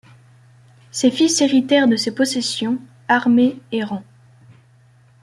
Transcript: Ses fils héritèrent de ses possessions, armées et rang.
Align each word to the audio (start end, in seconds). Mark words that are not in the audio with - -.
Ses 0.89 1.11
fils 1.11 1.39
héritèrent 1.43 1.87
de 1.87 1.95
ses 1.95 2.11
possessions, 2.15 2.79
armées 3.07 3.59
et 3.71 3.83
rang. 3.83 4.01